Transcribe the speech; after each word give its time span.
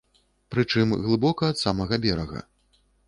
Прычым, 0.53 0.95
глыбока 1.05 1.43
ад 1.53 1.57
самага 1.65 2.01
берага. 2.07 2.39